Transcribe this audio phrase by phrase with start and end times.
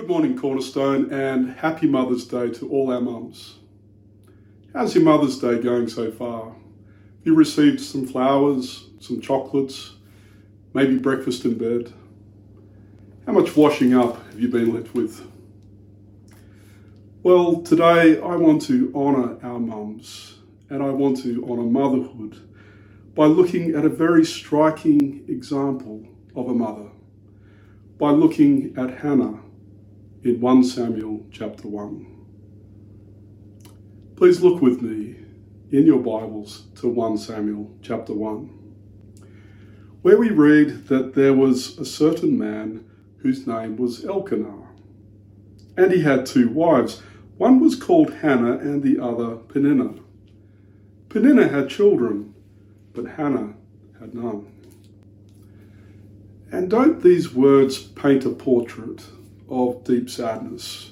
[0.00, 3.56] Good morning, Cornerstone, and happy Mother's Day to all our mums.
[4.72, 6.56] How's your Mother's Day going so far?
[7.22, 9.96] You received some flowers, some chocolates,
[10.72, 11.92] maybe breakfast in bed?
[13.26, 15.28] How much washing up have you been left with?
[17.22, 20.38] Well, today I want to honour our mums
[20.70, 22.40] and I want to honour motherhood
[23.14, 26.88] by looking at a very striking example of a mother,
[27.98, 29.40] by looking at Hannah
[30.22, 32.06] in 1 Samuel chapter 1.
[34.16, 35.16] Please look with me
[35.70, 38.50] in your Bibles to 1 Samuel chapter 1,
[40.02, 42.84] where we read that there was a certain man
[43.22, 44.68] whose name was Elkanah,
[45.78, 47.00] and he had two wives.
[47.38, 50.02] One was called Hannah and the other Peninnah.
[51.08, 52.34] Peninnah had children,
[52.92, 53.54] but Hannah
[53.98, 54.52] had none.
[56.52, 59.06] And don't these words paint a portrait
[59.50, 60.90] of deep sadness.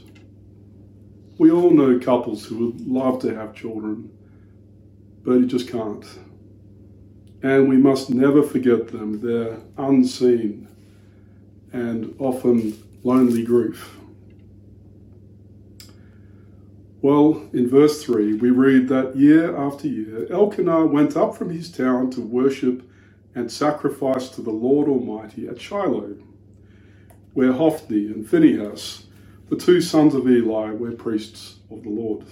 [1.39, 4.10] We all know couples who would love to have children,
[5.23, 6.05] but you just can't.
[7.43, 10.69] And we must never forget them, their unseen
[11.73, 13.95] and often lonely grief.
[17.01, 21.71] Well, in verse 3, we read that year after year, Elkanah went up from his
[21.71, 22.82] town to worship
[23.37, 26.16] and sacrifice to the Lord Almighty at Shiloh
[27.39, 29.07] where Hophni and Phinehas,
[29.49, 32.27] the two sons of Eli, were priests of the Lord.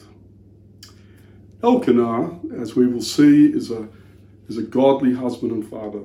[1.62, 3.87] Elkanah, as we will see, is a,
[4.49, 6.03] is a godly husband and father.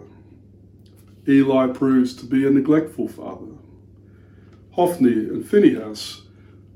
[1.28, 3.52] Eli proves to be a neglectful father.
[4.74, 6.22] Hophni and Phinehas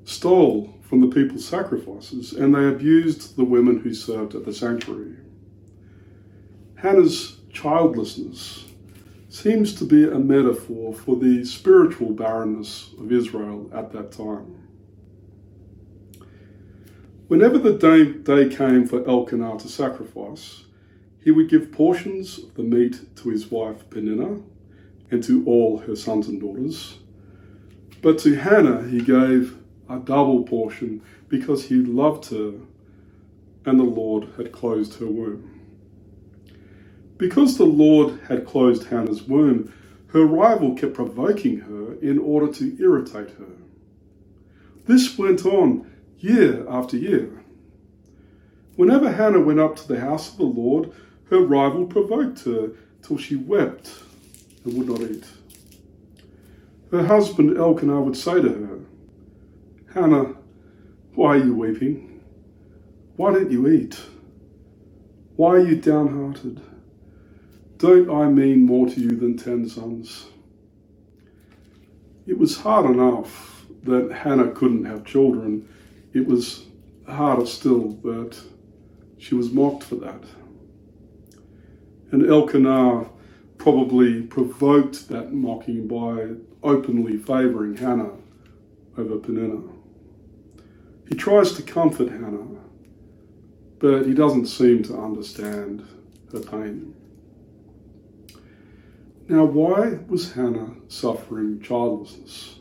[0.06, 5.14] stole from the people's sacrifices and they abused the women who served at the sanctuary.
[6.73, 8.66] Hannah's childlessness
[9.36, 14.55] seems to be a metaphor for the spiritual barrenness of Israel at that time.
[17.28, 20.63] Whenever the day, day came for Elkanah to sacrifice,
[21.22, 24.40] he would give portions of the meat to his wife Peninnah
[25.12, 27.00] and to all her sons and daughters.
[28.02, 29.57] But to Hannah he gave
[29.90, 32.53] a double portion because he loved her
[33.66, 35.54] and the Lord had closed her womb.
[37.18, 39.74] Because the Lord had closed Hannah's womb,
[40.08, 43.53] her rival kept provoking her in order to irritate her.
[44.86, 47.44] This went on year after year.
[48.76, 50.92] Whenever Hannah went up to the house of the Lord,
[51.30, 52.72] her rival provoked her
[53.03, 53.92] till she wept
[54.66, 55.26] and would not eat.
[56.92, 58.80] Her husband Elkanah would say to her,
[59.94, 60.36] Hannah,
[61.16, 62.22] why are you weeping?
[63.18, 64.00] Why don't you eat?
[65.36, 66.62] Why are you downhearted?
[67.78, 70.28] Don't I mean more to you than ten sons?
[72.25, 75.68] It was hard enough that Hannah couldn't have children.
[76.14, 76.66] It was
[77.08, 78.38] harder still that
[79.18, 80.24] she was mocked for that.
[82.12, 83.09] And Elkanah
[83.58, 88.14] probably provoked that mocking by openly favouring Hannah
[88.97, 89.72] over Peninnah.
[91.09, 92.47] He tries to comfort Hannah,
[93.80, 95.85] but he doesn't seem to understand
[96.31, 96.94] her pain.
[99.28, 102.59] Now, why was Hannah suffering childlessness?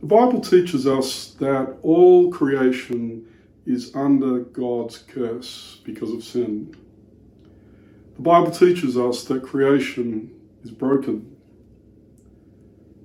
[0.00, 3.26] The Bible teaches us that all creation
[3.66, 6.74] is under God's curse because of sin.
[8.16, 10.30] The Bible teaches us that creation
[10.62, 11.36] is broken.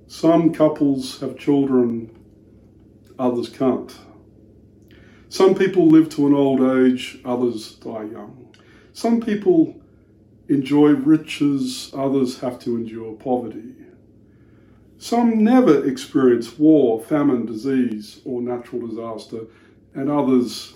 [0.06, 2.16] Some couples have children,
[3.18, 3.94] others can't.
[5.28, 8.54] Some people live to an old age, others die young.
[8.92, 9.79] Some people
[10.50, 13.72] enjoy riches, others have to endure poverty.
[14.98, 19.42] Some never experience war, famine, disease, or natural disaster,
[19.94, 20.74] and others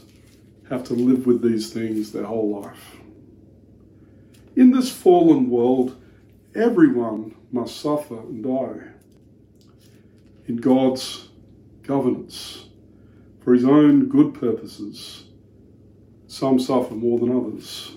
[0.71, 2.97] have to live with these things their whole life.
[4.55, 6.01] In this fallen world,
[6.55, 8.93] everyone must suffer and die.
[10.47, 11.29] In God's
[11.83, 12.69] governance,
[13.41, 15.25] for his own good purposes,
[16.28, 17.97] some suffer more than others.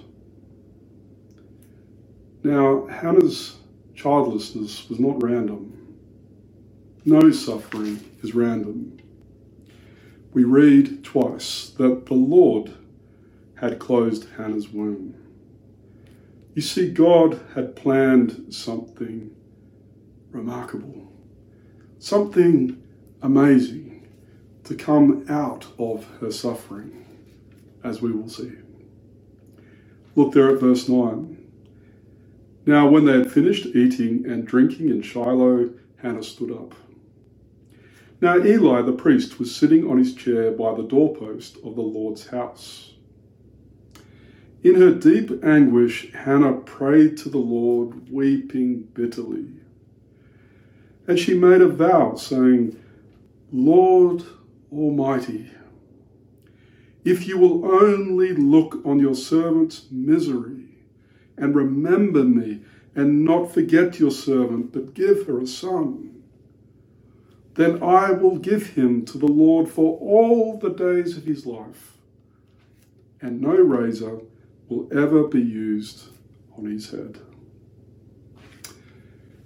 [2.47, 3.57] Now, Hannah's
[3.93, 5.97] childlessness was not random.
[7.03, 8.99] No suffering is random.
[10.31, 12.73] We read twice that the Lord
[13.55, 15.13] had closed Hannah's womb.
[16.53, 19.35] You see, God had planned something
[20.31, 21.11] remarkable,
[21.99, 22.81] something
[23.23, 24.07] amazing
[24.63, 27.05] to come out of her suffering,
[27.83, 28.53] as we will see.
[30.15, 31.36] Look there at verse 9.
[32.67, 36.75] Now, when they had finished eating and drinking in Shiloh, Hannah stood up.
[38.19, 42.27] Now Eli the priest was sitting on his chair by the doorpost of the Lord's
[42.27, 42.95] house.
[44.63, 49.47] In her deep anguish, Hannah prayed to the Lord, weeping bitterly.
[51.07, 52.77] And she made a vow, saying,
[53.53, 54.23] Lord
[54.73, 55.51] Almighty,
[57.05, 60.66] if you will only look on your servant's misery
[61.37, 62.61] and remember me
[62.95, 66.23] and not forget your servant, but give her a son,
[67.53, 71.97] then I will give him to the Lord for all the days of his life,
[73.21, 74.19] and no razor
[74.69, 76.09] will ever be used
[76.57, 77.19] on his head.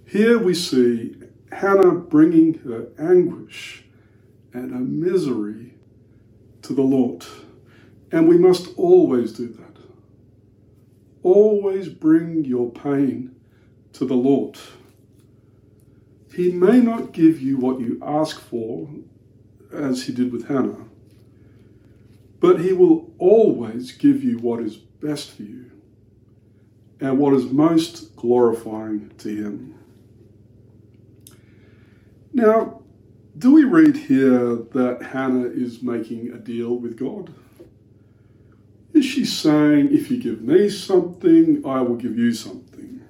[0.06, 1.16] Here we see
[1.52, 3.86] Hannah bringing her anguish
[4.54, 5.74] and her misery
[6.64, 7.26] to the Lord.
[8.12, 9.71] And we must always do that.
[11.24, 13.36] Always bring your pain
[13.94, 14.58] to the Lord.
[16.34, 18.90] He may not give you what you ask for,
[19.74, 20.86] as he did with Hannah,
[22.40, 25.72] but he will always give you what is best for you
[27.00, 29.76] and what is most glorifying to him.
[32.34, 32.82] Now,
[33.38, 37.34] do we read here that Hannah is making a deal with God?
[38.94, 43.02] Is she saying, if you give me something, I will give you something?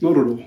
[0.00, 0.44] Not at all.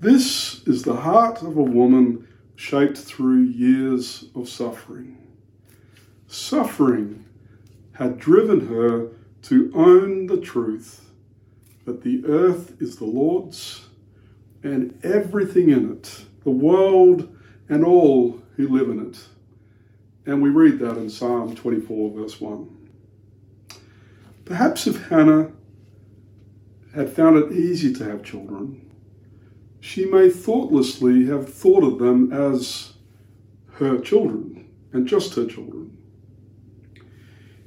[0.00, 5.18] This is the heart of a woman shaped through years of suffering.
[6.28, 7.24] Suffering
[7.92, 9.10] had driven her
[9.42, 11.10] to own the truth
[11.84, 13.86] that the earth is the Lord's
[14.62, 17.36] and everything in it, the world
[17.68, 19.18] and all who live in it.
[20.24, 22.82] And we read that in Psalm 24, verse 1.
[24.44, 25.50] Perhaps if Hannah
[26.94, 28.90] had found it easy to have children,
[29.80, 32.92] she may thoughtlessly have thought of them as
[33.74, 35.96] her children and just her children.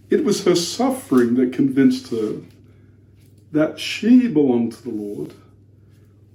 [0.09, 2.41] It was her suffering that convinced her
[3.51, 5.33] that she belonged to the Lord,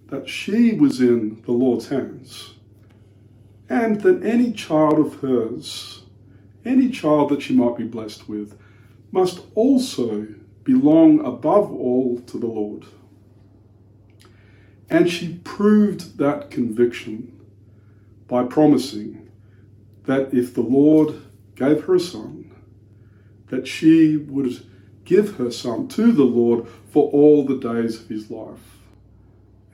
[0.08, 2.54] that she was in the Lord's hands,
[3.68, 5.99] and that any child of hers
[6.64, 8.58] any child that she might be blessed with
[9.12, 10.26] must also
[10.64, 12.84] belong above all to the Lord.
[14.88, 17.40] And she proved that conviction
[18.26, 19.30] by promising
[20.04, 21.22] that if the Lord
[21.54, 22.52] gave her a son,
[23.48, 24.64] that she would
[25.04, 28.78] give her son to the Lord for all the days of his life,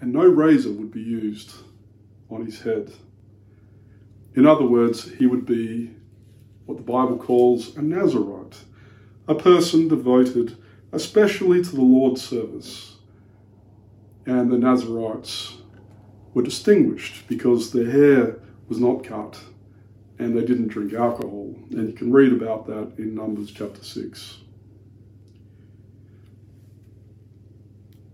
[0.00, 1.52] and no razor would be used
[2.30, 2.92] on his head.
[4.34, 5.95] In other words, he would be
[6.66, 8.56] what the Bible calls a Nazarite,
[9.26, 10.56] a person devoted
[10.92, 12.96] especially to the Lord's service.
[14.24, 15.54] And the Nazarites
[16.34, 19.38] were distinguished because their hair was not cut
[20.18, 21.54] and they didn't drink alcohol.
[21.70, 24.38] And you can read about that in Numbers chapter 6.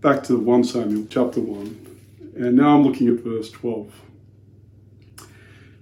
[0.01, 1.97] Back to 1 Samuel chapter 1.
[2.35, 3.93] And now I'm looking at verse 12.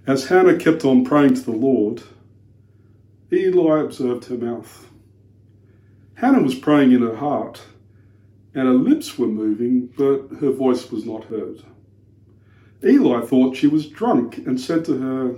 [0.06, 2.02] As Hannah kept on praying to the Lord,
[3.32, 4.88] Eli observed her mouth.
[6.14, 7.62] Hannah was praying in her heart,
[8.54, 11.62] and her lips were moving, but her voice was not heard.
[12.84, 15.36] Eli thought she was drunk and said to her,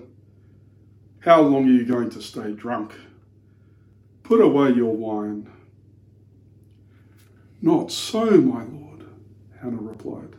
[1.20, 2.94] How long are you going to stay drunk?
[4.24, 5.50] Put away your wine.
[7.60, 9.04] Not so, my lord,
[9.60, 10.34] Hannah replied.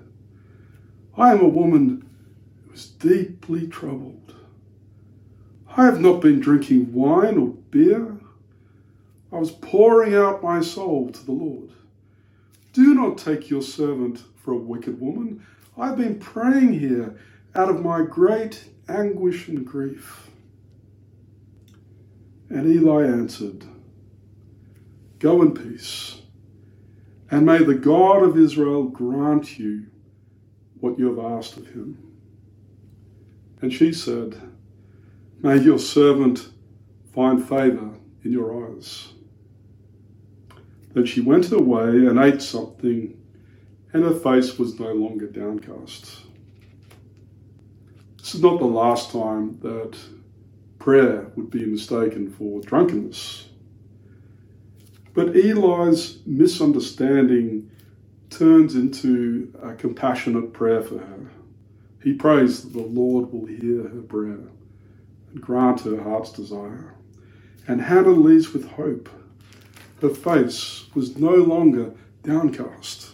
[1.18, 2.10] I am a woman
[2.66, 4.25] who is deeply troubled.
[5.78, 8.18] I have not been drinking wine or beer.
[9.32, 11.72] I was pouring out my soul to the Lord.
[12.72, 15.46] Do not take your servant for a wicked woman.
[15.78, 17.20] I've been praying here
[17.56, 20.30] out of my great anguish and grief.
[22.50, 23.66] And Eli answered,
[25.20, 26.22] Go in peace,
[27.30, 29.88] and may the God of Israel grant you
[30.80, 31.98] what you have asked of him.
[33.62, 34.55] And she said,
[35.46, 36.50] May your servant
[37.14, 37.92] find favour
[38.24, 39.10] in your eyes.
[40.96, 43.16] Then she went her way and ate something,
[43.94, 46.24] and her face was no longer downcast.
[48.18, 49.96] This is not the last time that
[50.80, 53.50] prayer would be mistaken for drunkenness.
[55.14, 57.70] But Eli's misunderstanding
[58.32, 61.30] turns into a compassionate prayer for her.
[62.02, 64.40] He prays that the Lord will hear her prayer
[65.40, 66.96] grant her heart's desire.
[67.68, 69.10] And Hannah leads with hope.
[70.02, 73.12] Her face was no longer downcast.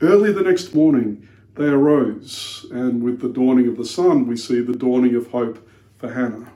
[0.00, 4.36] Early the next morning, they arose, and with with the dawning of the sun, we
[4.36, 6.52] see the dawning of hope for Hannah.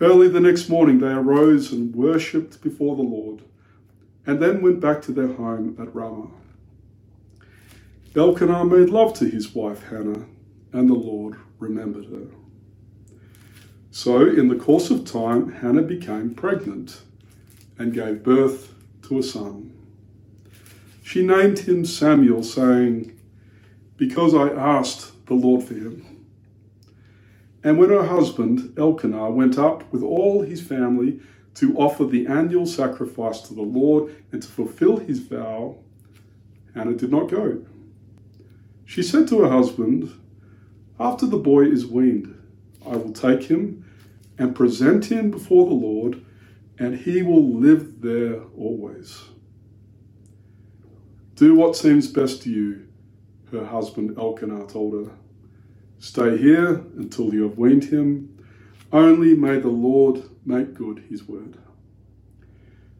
[0.00, 3.42] Early the next morning, they arose and worshipped before the Lord,
[4.26, 6.30] and then went back to their home at Ramah.
[8.14, 10.24] Elkanah made love to his wife Hannah,
[10.72, 12.26] and the Lord remembered her.
[13.90, 17.00] So, in the course of time, Hannah became pregnant
[17.78, 19.72] and gave birth to a son.
[21.02, 23.18] She named him Samuel, saying,
[23.96, 26.26] Because I asked the Lord for him.
[27.62, 31.20] And when her husband, Elkanah, went up with all his family
[31.54, 35.78] to offer the annual sacrifice to the Lord and to fulfill his vow,
[36.74, 37.64] Hannah did not go.
[38.84, 40.12] She said to her husband,
[40.98, 42.34] After the boy is weaned,
[42.84, 43.84] I will take him
[44.38, 46.24] and present him before the Lord,
[46.78, 49.24] and he will live there always.
[51.34, 52.88] Do what seems best to you,
[53.52, 55.12] her husband Elkanah told her.
[55.98, 58.44] Stay here until you have weaned him.
[58.92, 61.58] Only may the Lord make good his word.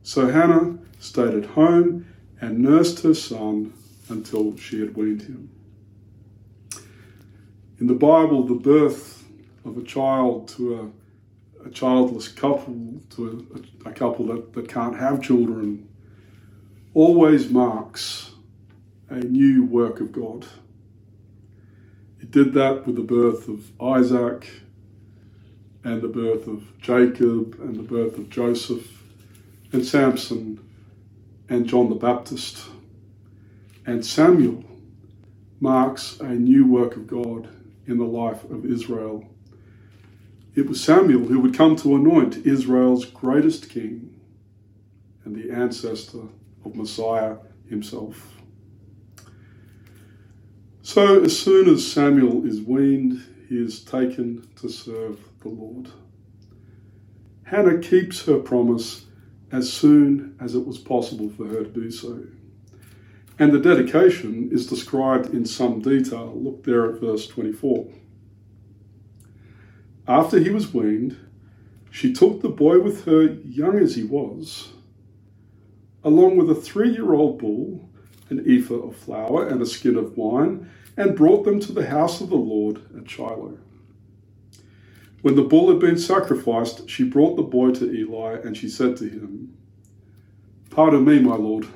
[0.02, 2.06] So Hannah stayed at home
[2.40, 3.72] and nursed her son
[4.08, 5.50] until she had weaned him.
[7.78, 9.24] In the Bible, the birth
[9.64, 10.90] of a child to a
[11.66, 13.46] a childless couple to
[13.84, 15.88] a, a couple that, that can't have children
[16.94, 18.30] always marks
[19.08, 20.46] a new work of God.
[22.20, 24.48] It did that with the birth of Isaac
[25.84, 29.02] and the birth of Jacob and the birth of Joseph
[29.72, 30.60] and Samson
[31.48, 32.64] and John the Baptist.
[33.84, 34.64] And Samuel
[35.60, 37.48] marks a new work of God
[37.86, 39.28] in the life of Israel
[40.56, 44.18] it was Samuel who would come to anoint Israel's greatest king
[45.24, 46.22] and the ancestor
[46.64, 47.36] of Messiah
[47.68, 48.40] himself.
[50.80, 55.90] So, as soon as Samuel is weaned, he is taken to serve the Lord.
[57.42, 59.04] Hannah keeps her promise
[59.52, 62.24] as soon as it was possible for her to do so.
[63.38, 66.32] And the dedication is described in some detail.
[66.34, 67.86] Look there at verse 24.
[70.08, 71.16] After he was weaned,
[71.90, 74.72] she took the boy with her, young as he was,
[76.04, 77.88] along with a three year old bull,
[78.30, 82.20] an ephah of flour, and a skin of wine, and brought them to the house
[82.20, 83.58] of the Lord at Shiloh.
[85.22, 88.96] When the bull had been sacrificed, she brought the boy to Eli, and she said
[88.98, 89.56] to him,
[90.70, 91.66] Pardon me, my lord.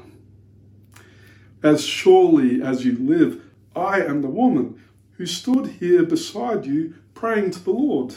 [1.63, 3.43] As surely as you live,
[3.77, 8.15] I am the woman who stood here beside you praying to the Lord.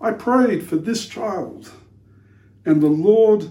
[0.00, 1.70] I prayed for this child,
[2.64, 3.50] and the Lord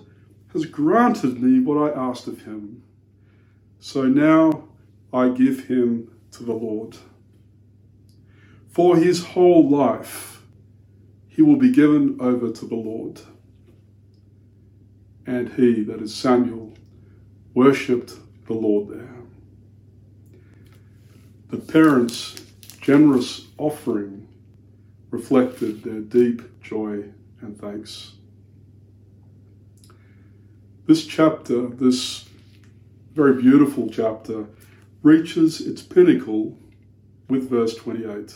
[0.54, 2.82] has granted me what I asked of him.
[3.80, 4.70] So now
[5.14, 6.98] I give him to the Lord.
[8.70, 10.42] For his whole life,
[11.28, 13.22] he will be given over to the Lord.
[15.28, 16.74] And he, that is Samuel,
[17.54, 18.14] worshipped
[18.48, 19.16] the Lord there.
[21.50, 22.36] The parents
[22.82, 24.28] generous offering
[25.12, 27.04] reflected their deep joy
[27.42, 28.14] and thanks.
[30.86, 32.28] This chapter, this
[33.14, 34.46] very beautiful chapter,
[35.04, 36.58] reaches its pinnacle
[37.30, 38.36] with verse 28.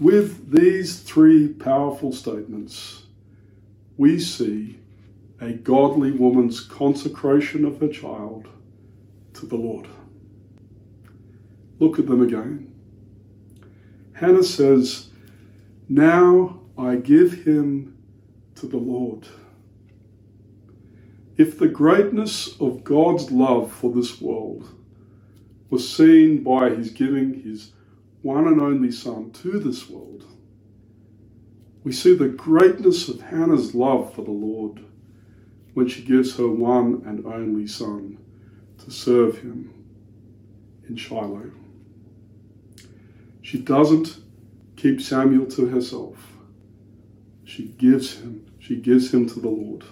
[0.00, 3.02] With these three powerful statements,
[3.96, 4.78] we see
[5.40, 8.48] a godly woman's consecration of her child
[9.34, 9.86] to the Lord.
[11.78, 12.74] Look at them again.
[14.14, 15.10] Hannah says,
[15.88, 17.96] Now I give him
[18.56, 19.28] to the Lord.
[21.36, 24.68] If the greatness of God's love for this world
[25.70, 27.72] was seen by his giving his
[28.22, 30.24] one and only Son to this world,
[31.84, 34.84] we see the greatness of Hannah's love for the Lord
[35.78, 38.18] when she gives her one and only Son
[38.84, 39.72] to serve him
[40.88, 41.52] in Shiloh.
[43.42, 44.18] She doesn't
[44.74, 46.16] keep Samuel to herself.
[47.44, 49.84] She gives him, she gives him to the Lord.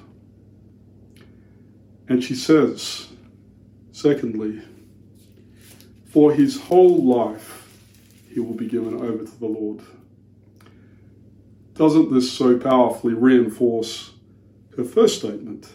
[2.09, 3.07] And she says,
[3.93, 4.63] secondly,
[6.07, 7.79] for his whole life
[8.29, 9.83] he will be given over to the Lord.
[11.75, 14.16] Doesn't this so powerfully reinforce
[14.77, 15.69] her first statement?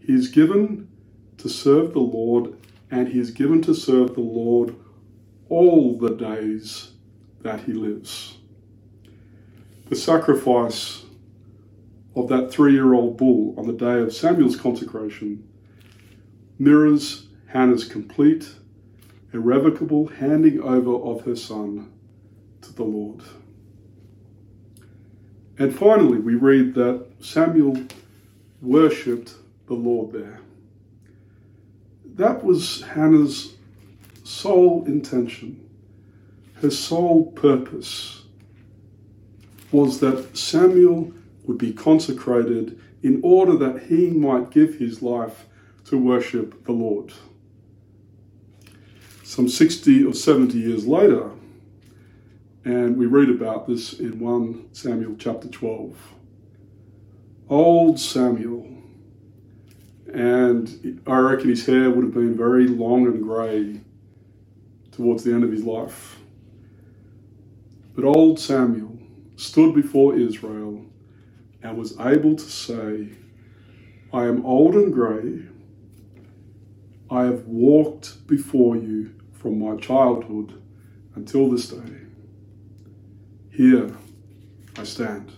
[0.00, 0.88] He is given
[1.38, 2.54] to serve the Lord,
[2.90, 4.74] and he is given to serve the Lord
[5.48, 6.92] all the days
[7.42, 8.38] that he lives.
[9.88, 11.04] The sacrifice
[12.14, 15.48] of that three year old bull on the day of Samuel's consecration
[16.58, 18.48] mirrors Hannah's complete
[19.32, 21.90] irrevocable handing over of her son
[22.60, 23.22] to the Lord.
[25.58, 27.76] And finally, we read that Samuel
[28.62, 29.34] worshipped
[29.66, 30.40] the Lord there.
[32.14, 33.54] That was Hannah's
[34.24, 35.68] sole intention,
[36.54, 38.22] her sole purpose
[39.72, 41.12] was that Samuel
[41.44, 45.46] would be consecrated in order that he might give his life
[45.86, 47.12] to worship the Lord.
[49.24, 51.30] Some 60 or 70 years later,
[52.64, 55.96] and we read about this in 1 Samuel chapter 12.
[57.52, 58.66] Old Samuel,
[60.10, 63.82] and I reckon his hair would have been very long and grey
[64.90, 66.16] towards the end of his life.
[67.94, 68.98] But old Samuel
[69.36, 70.82] stood before Israel
[71.62, 73.08] and was able to say,
[74.14, 75.42] I am old and grey.
[77.10, 80.58] I have walked before you from my childhood
[81.16, 81.98] until this day.
[83.50, 83.94] Here
[84.78, 85.32] I stand.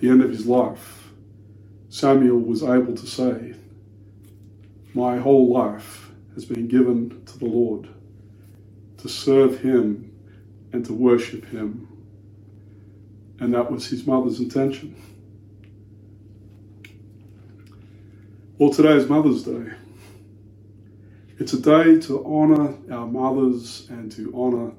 [0.00, 1.10] The end of his life,
[1.90, 3.54] Samuel was able to say,
[4.94, 7.88] My whole life has been given to the Lord
[8.98, 10.12] to serve him
[10.72, 11.88] and to worship him.
[13.40, 14.94] And that was his mother's intention.
[18.58, 19.72] Well, today is Mother's Day.
[21.38, 24.72] It's a day to honour our mothers and to honour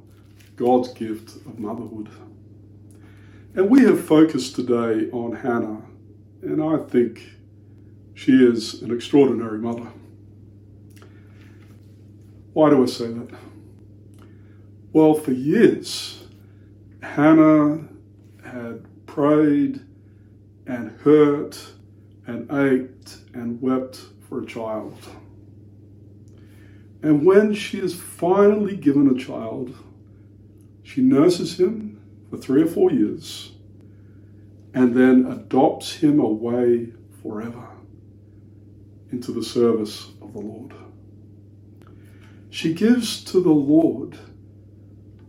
[0.55, 2.09] God's gift of motherhood.
[3.53, 5.81] And we have focused today on Hannah,
[6.41, 7.21] and I think
[8.13, 9.91] she is an extraordinary mother.
[12.53, 13.29] Why do I say that?
[14.93, 16.23] Well, for years,
[17.03, 17.89] Hannah
[18.41, 19.81] had prayed
[20.65, 21.59] and hurt
[22.25, 24.97] and ached and wept for a child.
[27.03, 29.75] And when she is finally given a child,
[30.83, 31.90] she nurses him
[32.31, 33.53] for three or four years
[34.73, 36.87] and then adopts him away
[37.21, 37.67] forever
[39.11, 40.73] into the service of the Lord.
[42.49, 44.17] She gives to the Lord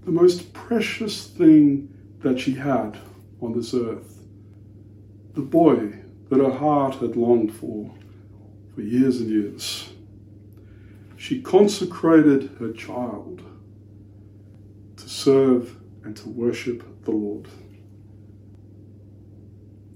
[0.04, 2.98] the most precious thing that she had
[3.42, 4.20] on this earth
[5.34, 5.94] the boy
[6.30, 7.90] that her heart had longed for
[8.74, 9.92] for years and years.
[11.16, 13.42] She consecrated her child
[14.96, 17.48] to serve and to worship the Lord.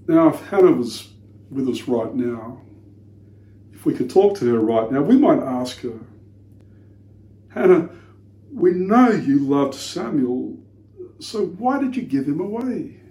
[0.07, 1.09] Now, if Hannah was
[1.49, 2.61] with us right now,
[3.73, 5.99] if we could talk to her right now, we might ask her,
[7.49, 7.89] Hannah,
[8.51, 10.57] we know you loved Samuel,
[11.19, 13.01] so why did you give him away?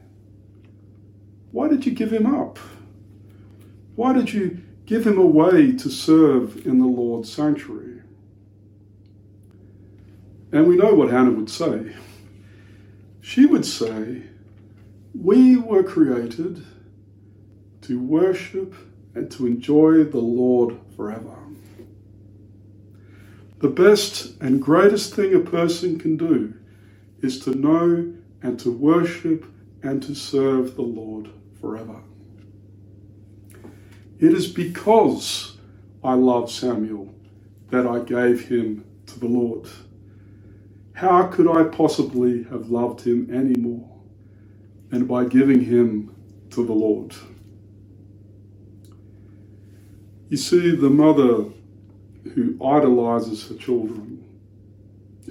[1.52, 2.58] Why did you give him up?
[3.94, 8.02] Why did you give him away to serve in the Lord's sanctuary?
[10.52, 11.94] And we know what Hannah would say.
[13.26, 14.22] She would say,
[15.12, 16.64] We were created
[17.82, 18.72] to worship
[19.16, 21.36] and to enjoy the Lord forever.
[23.58, 26.54] The best and greatest thing a person can do
[27.20, 29.44] is to know and to worship
[29.82, 31.28] and to serve the Lord
[31.60, 31.96] forever.
[34.20, 35.56] It is because
[36.04, 37.12] I love Samuel
[37.70, 39.68] that I gave him to the Lord.
[40.96, 43.86] How could I possibly have loved him any more
[44.88, 46.16] than by giving him
[46.52, 47.14] to the Lord?
[50.30, 51.44] You see, the mother
[52.34, 54.24] who idolizes her children,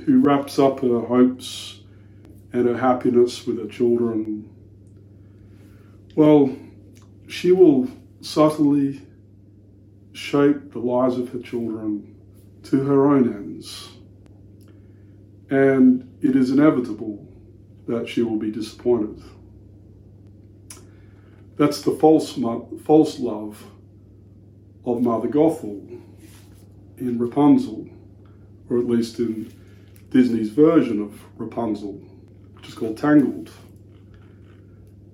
[0.05, 1.79] who wraps up her hopes
[2.53, 4.47] and her happiness with her children,
[6.15, 6.55] well,
[7.27, 7.89] she will
[8.21, 9.01] subtly
[10.13, 12.15] shape the lives of her children
[12.65, 13.94] to her own ends
[15.49, 17.25] and it is inevitable
[17.87, 19.21] that she will be disappointed.
[21.57, 22.37] That's the false,
[22.83, 23.63] false love
[24.85, 26.01] of Mother Gothel
[26.97, 27.89] in Rapunzel,
[28.69, 29.53] or at least in
[30.09, 32.01] Disney's version of Rapunzel,
[32.53, 33.51] which is called Tangled.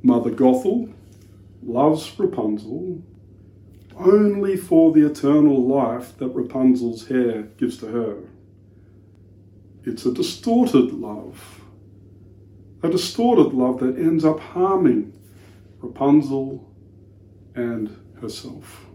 [0.04, 0.92] Mother Gothel
[1.62, 3.04] loves Rapunzel
[3.98, 8.18] only for the eternal life that Rapunzel's hair gives to her.
[9.86, 11.62] It's a distorted love.
[12.84, 15.14] A distorted love that ends up harming
[15.82, 16.72] Rapunzel
[17.56, 18.86] and herself.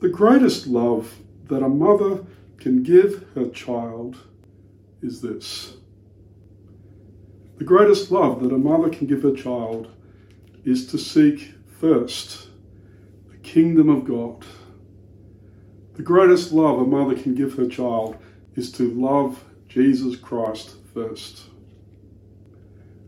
[0.00, 2.24] The greatest love that a mother
[2.58, 4.16] can give her child
[5.02, 5.76] is this.
[7.56, 9.88] The greatest love that a mother can give her child
[10.64, 12.48] is to seek first
[13.30, 14.44] the kingdom of God,
[15.94, 18.16] The greatest love a mother can give her child
[18.58, 21.44] is to love Jesus Christ first.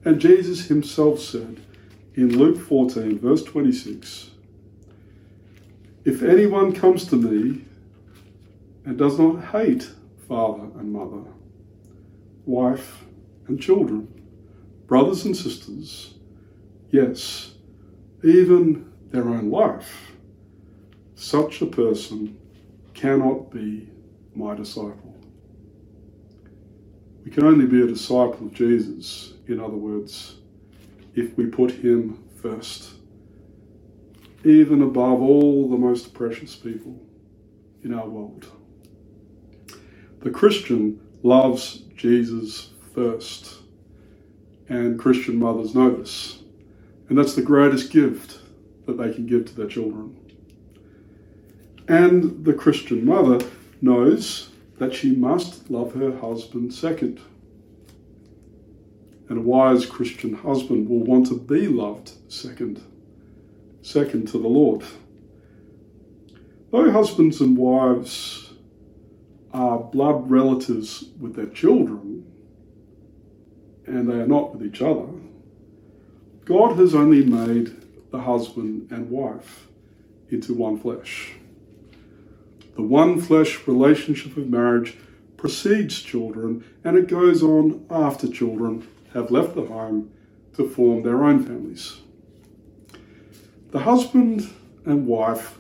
[0.04, 1.60] And Jesus himself said
[2.14, 4.30] in Luke 14, verse 26
[6.04, 7.64] If anyone comes to me
[8.84, 9.90] and does not hate
[10.28, 11.24] father and mother,
[12.46, 13.04] wife
[13.48, 14.06] and children,
[14.86, 16.14] brothers and sisters,
[16.90, 17.54] yes,
[18.22, 20.12] even their own life,
[21.16, 22.38] such a person
[22.94, 23.88] cannot be
[24.36, 25.09] my disciple.
[27.24, 30.36] We can only be a disciple of Jesus, in other words,
[31.14, 32.94] if we put him first,
[34.44, 36.98] even above all the most precious people
[37.84, 38.46] in our world.
[40.20, 43.62] The Christian loves Jesus first,
[44.68, 46.42] and Christian mothers know this.
[47.08, 48.38] And that's the greatest gift
[48.86, 50.16] that they can give to their children.
[51.88, 53.44] And the Christian mother
[53.82, 54.49] knows
[54.80, 57.20] that she must love her husband second.
[59.28, 62.82] And a wise Christian husband will want to be loved second,
[63.82, 64.82] second to the Lord.
[66.72, 68.54] Though husbands and wives
[69.52, 72.24] are blood relatives with their children,
[73.86, 75.08] and they are not with each other,
[76.46, 77.76] God has only made
[78.10, 79.66] the husband and wife
[80.30, 81.34] into one flesh.
[82.80, 84.96] The one flesh relationship of marriage
[85.36, 90.10] precedes children and it goes on after children have left the home
[90.56, 92.00] to form their own families.
[93.70, 94.48] The husband
[94.86, 95.58] and wife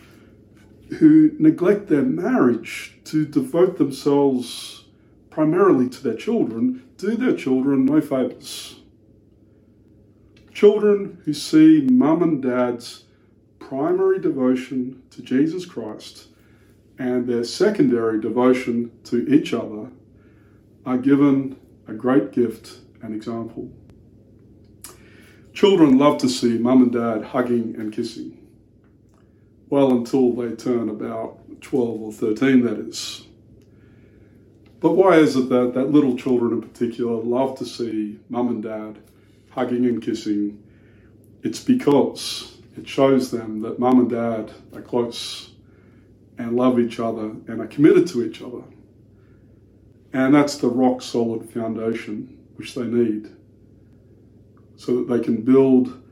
[0.98, 4.86] who neglect their marriage to devote themselves
[5.28, 8.80] primarily to their children do their children no favours.
[10.54, 13.04] Children who see mum and dad's
[13.58, 16.28] primary devotion to Jesus Christ
[17.00, 19.88] and their secondary devotion to each other
[20.84, 21.58] are given
[21.88, 23.72] a great gift and example.
[25.54, 28.36] Children love to see mum and dad hugging and kissing.
[29.70, 33.26] Well, until they turn about 12 or 13, that is.
[34.80, 38.62] But why is it that, that little children in particular love to see mum and
[38.62, 38.98] dad
[39.48, 40.62] hugging and kissing?
[41.42, 45.49] It's because it shows them that mum and dad are close
[46.40, 48.62] and love each other and are committed to each other.
[50.14, 53.28] And that's the rock solid foundation which they need
[54.76, 56.02] so that they can build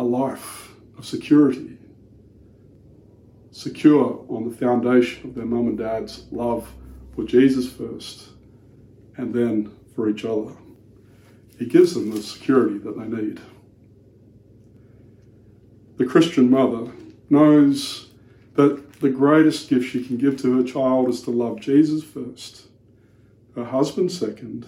[0.00, 1.78] a life of security,
[3.52, 6.68] secure on the foundation of their mum and dad's love
[7.14, 8.30] for Jesus first
[9.16, 10.50] and then for each other.
[11.60, 13.40] He gives them the security that they need.
[15.98, 16.90] The Christian mother
[17.30, 18.11] knows
[18.54, 22.68] that the greatest gift she can give to her child is to love Jesus first,
[23.54, 24.66] her husband second,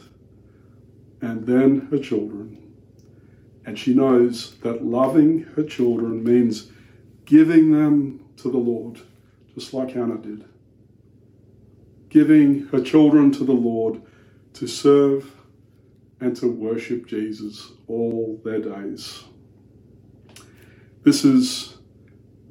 [1.21, 2.61] and then her children.
[3.67, 6.71] And she knows that loving her children means
[7.25, 9.01] giving them to the Lord,
[9.55, 10.45] just like Hannah did.
[12.09, 14.03] Giving her children to the Lord
[14.55, 15.31] to serve
[16.21, 19.25] and to worship Jesus all their days.
[21.03, 21.77] This is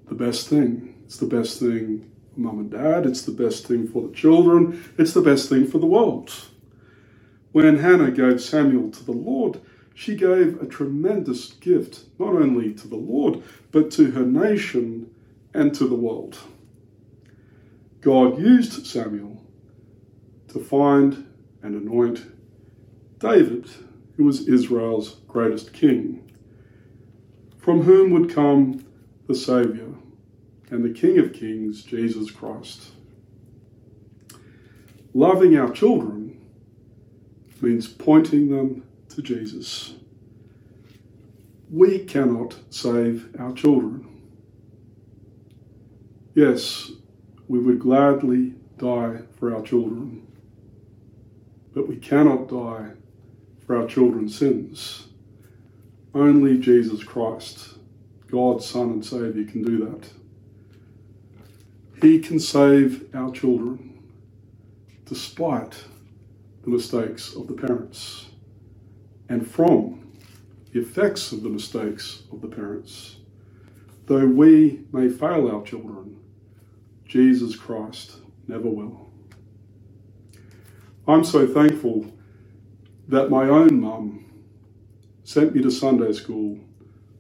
[0.08, 3.88] the best thing it's the best thing for mum and dad, it's the best thing
[3.88, 6.34] for the children, it's the best thing for the world.
[7.52, 9.62] When Hannah gave Samuel to the Lord,
[9.94, 15.14] she gave a tremendous gift, not only to the Lord, but to her nation
[15.54, 16.40] and to the world.
[18.02, 19.40] God used Samuel
[20.50, 21.28] to find
[21.64, 22.26] and anoint
[23.20, 23.70] David,
[24.18, 26.32] who was Israel's greatest king,
[27.60, 28.86] from whom would come
[29.28, 29.93] the Saviour
[30.74, 32.94] and the King of Kings, Jesus Christ.
[35.14, 36.42] Loving our children
[37.62, 39.94] means pointing them to Jesus.
[41.70, 44.20] We cannot save our children.
[46.34, 46.92] Yes,
[47.48, 50.26] we would gladly die for our children,
[51.76, 52.94] but we cannot die
[53.68, 55.06] for our children's sins.
[56.16, 57.76] Only Jesus Christ,
[58.32, 60.23] God's Son and Saviour, can do that.
[62.04, 63.98] He can save our children
[65.06, 65.86] despite
[66.66, 68.26] the mistakes of the parents
[69.30, 70.12] and from
[70.74, 73.20] the effects of the mistakes of the parents.
[74.06, 76.20] Though we may fail our children,
[77.06, 78.18] Jesus Christ
[78.50, 79.10] never will.
[81.08, 82.14] I'm so thankful
[83.08, 84.26] that my own mum
[85.24, 86.60] sent me to Sunday school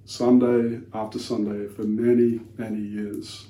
[0.04, 3.48] Sunday after Sunday for many, many years.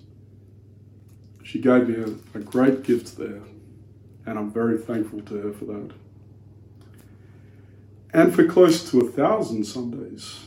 [1.44, 3.42] She gave me a, a great gift there,
[4.26, 5.92] and I'm very thankful to her for that.
[8.14, 10.46] And for close to a thousand Sundays,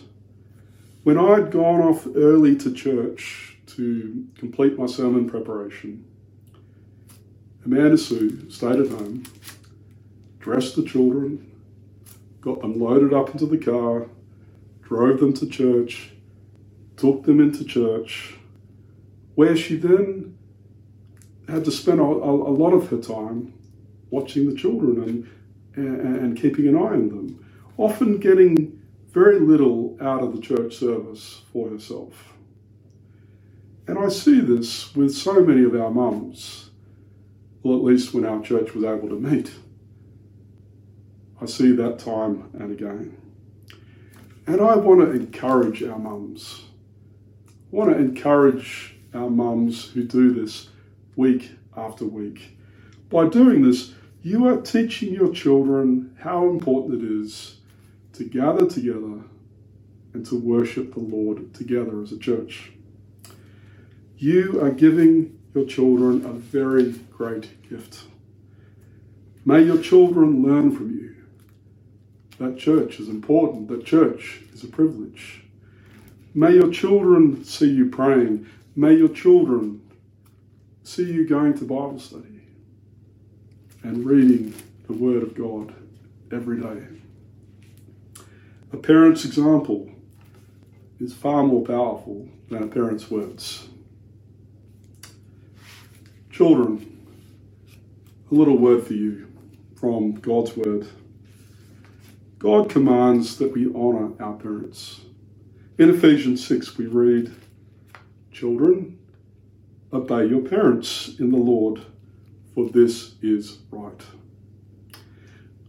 [1.02, 6.04] when I'd gone off early to church to complete my sermon preparation,
[7.64, 9.24] Amanda Sue stayed at home,
[10.40, 11.52] dressed the children,
[12.40, 14.06] got them loaded up into the car,
[14.82, 16.12] drove them to church,
[16.96, 18.34] took them into church,
[19.34, 20.36] where she then
[21.48, 23.52] had to spend a, a, lot of her time
[24.10, 25.30] watching the children and,
[25.76, 27.44] and, and keeping an eye on them,
[27.76, 28.80] often getting
[29.10, 32.34] very little out of the church service for herself.
[33.86, 36.70] And I see this with so many of our mums,
[37.62, 39.52] well, at least when our church was able to meet.
[41.40, 43.16] I see that time and again.
[44.46, 46.62] And I want to encourage our mums.
[47.48, 50.68] I want to encourage our mums who do this
[51.16, 52.56] week after week.
[53.10, 57.56] By doing this, you are teaching your children how important it is
[58.14, 59.22] to gather together
[60.12, 62.72] and to worship the Lord together as a church.
[64.18, 68.04] You are giving your children a very great gift.
[69.44, 71.14] May your children learn from you.
[72.38, 75.44] That church is important, that church is a privilege.
[76.34, 78.46] May your children see you praying.
[78.74, 79.80] May your children
[80.86, 82.42] see you going to Bible study
[83.82, 84.54] and reading
[84.86, 85.74] the Word of God
[86.32, 86.86] every day.
[88.72, 89.90] A parent's example
[91.00, 93.66] is far more powerful than a parent's words.
[96.30, 97.04] Children,
[98.30, 99.32] a little word for you
[99.74, 100.86] from God's Word.
[102.38, 105.00] God commands that we honour our parents.
[105.78, 107.34] In Ephesians 6, we read,
[108.32, 108.95] Children,
[109.96, 111.82] obey your parents in the Lord,
[112.54, 114.00] for this is right.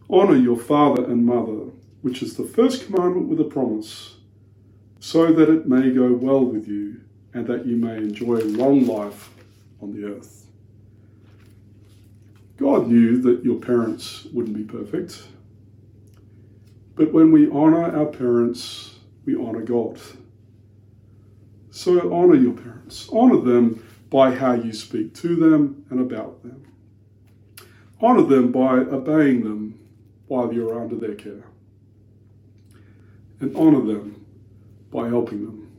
[0.09, 4.15] Honour your father and mother, which is the first commandment with a promise,
[4.99, 7.01] so that it may go well with you
[7.33, 9.29] and that you may enjoy long life
[9.81, 10.45] on the earth.
[12.57, 15.23] God knew that your parents wouldn't be perfect.
[16.95, 19.99] But when we honour our parents, we honour God.
[21.69, 23.07] So honour your parents.
[23.09, 26.65] Honour them by how you speak to them and about them.
[28.01, 29.79] Honour them by obeying them
[30.27, 31.43] while you're under their care.
[33.39, 34.25] And honour them
[34.91, 35.71] by helping them.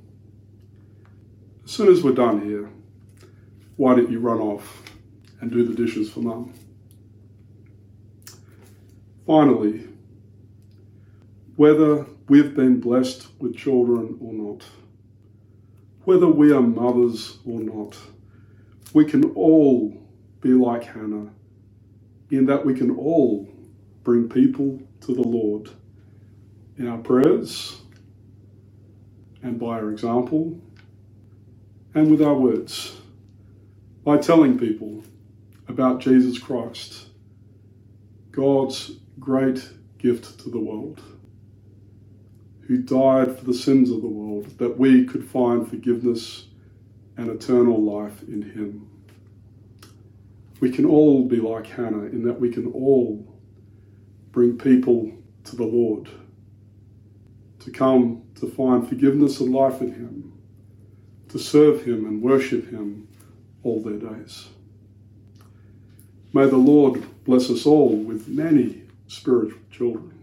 [1.64, 2.70] As soon as we're done here,
[3.76, 4.82] why don't you run off
[5.40, 6.52] and do the dishes for mum?
[9.26, 9.86] Finally,
[11.56, 14.64] whether we've been blessed with children or not,
[16.04, 17.96] whether we are mothers or not,
[18.94, 19.96] we can all
[20.40, 21.30] be like Hannah
[22.30, 23.48] in that we can all
[24.04, 25.70] bring people to the Lord
[26.76, 27.80] in our prayers
[29.42, 30.60] and by our example
[31.94, 32.96] and with our words,
[34.04, 35.02] by telling people
[35.68, 37.06] about Jesus Christ,
[38.30, 41.02] God's great gift to the world
[42.66, 46.47] who died for the sins of the world, that we could find forgiveness
[47.18, 48.88] and eternal life in him.
[50.60, 53.26] We can all be like Hannah in that we can all
[54.30, 55.12] bring people
[55.44, 56.08] to the Lord,
[57.60, 60.32] to come to find forgiveness and life in him,
[61.30, 63.08] to serve him and worship him
[63.64, 64.48] all their days.
[66.32, 70.14] May the Lord bless us all with many spiritual children.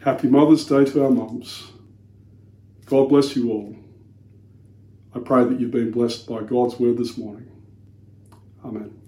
[0.00, 1.72] Happy Mother's Day to our mums.
[2.86, 3.76] God bless you all.
[5.14, 7.50] I pray that you've been blessed by God's word this morning.
[8.64, 9.05] Amen.